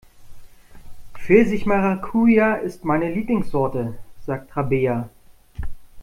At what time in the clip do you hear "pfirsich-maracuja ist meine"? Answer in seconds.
1.13-3.13